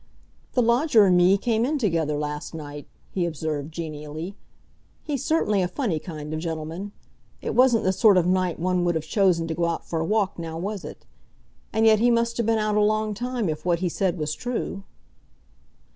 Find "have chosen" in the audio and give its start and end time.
8.95-9.47